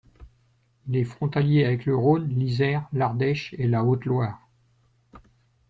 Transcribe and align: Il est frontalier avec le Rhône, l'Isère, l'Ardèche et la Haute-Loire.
Il 0.87 0.95
est 0.97 1.03
frontalier 1.03 1.63
avec 1.63 1.85
le 1.85 1.95
Rhône, 1.95 2.27
l'Isère, 2.29 2.87
l'Ardèche 2.91 3.53
et 3.59 3.67
la 3.67 3.83
Haute-Loire. 3.83 4.49